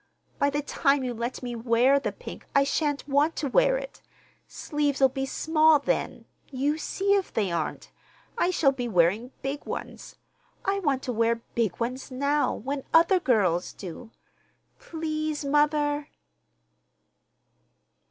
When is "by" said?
0.39-0.49